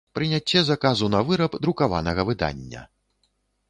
[0.17, 2.81] Прыняцце заказу на выраб друкаванага выдання